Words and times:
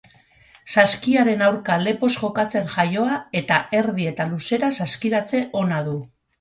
Saskiaren 0.75 1.43
aurka 1.47 1.75
lepoz 1.89 2.09
jokatzen 2.15 2.73
jaioa 2.73 3.21
eta 3.43 3.61
erdi 3.83 4.11
eta 4.15 4.29
luzera 4.35 4.73
saskiratze 4.83 5.47
ona 5.65 5.83
du. 5.93 5.99